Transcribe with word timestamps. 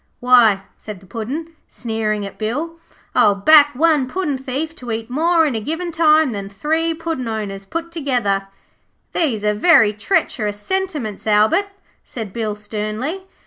Why,' 0.19 0.63
said 0.77 0.99
the 0.99 1.05
Puddin', 1.05 1.53
sneering 1.67 2.25
at 2.25 2.39
Bill, 2.39 2.79
'I'll 3.13 3.35
back 3.35 3.75
one 3.75 4.07
puddin' 4.07 4.35
thief 4.35 4.73
to 4.77 4.89
eat 4.91 5.11
more 5.11 5.45
in 5.45 5.53
a 5.53 5.59
given 5.59 5.91
time 5.91 6.31
than 6.31 6.49
three 6.49 6.95
Puddin' 6.95 7.27
owners 7.27 7.67
put 7.67 7.91
together.' 7.91 8.47
'These 9.13 9.45
are 9.45 9.53
very 9.53 9.93
treacherous 9.93 10.59
sentiments, 10.59 11.27
Albert,' 11.27 11.69
said 12.03 12.33
Bill 12.33 12.55
sternly. 12.55 13.25